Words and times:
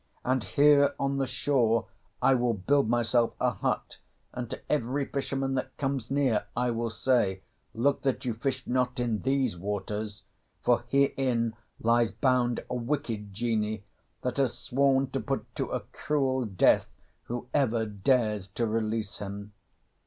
And 0.25 0.43
here 0.43 0.95
on 0.99 1.17
the 1.17 1.27
shore 1.27 1.85
I 2.23 2.33
will 2.33 2.55
build 2.55 2.89
myself 2.89 3.35
a 3.39 3.51
hut, 3.51 3.99
and 4.33 4.49
to 4.49 4.59
every 4.67 5.05
fisherman 5.05 5.53
that 5.53 5.77
comes 5.77 6.09
near 6.09 6.47
I 6.57 6.71
will 6.71 6.89
say, 6.89 7.43
'Look 7.75 8.01
that 8.01 8.25
you 8.25 8.33
fish 8.33 8.65
not 8.65 8.99
in 8.99 9.21
these 9.21 9.55
waters, 9.59 10.23
for 10.63 10.85
herein 10.87 11.55
lies 11.79 12.09
bound 12.09 12.65
a 12.67 12.73
wicked 12.73 13.31
genie 13.31 13.83
that 14.23 14.37
has 14.37 14.57
sworn 14.57 15.11
to 15.11 15.19
put 15.19 15.45
to 15.57 15.67
a 15.69 15.81
cruel 15.81 16.45
death 16.45 16.97
whoever 17.25 17.85
dares 17.85 18.47
to 18.53 18.65
release 18.65 19.19
him.'" 19.19 19.53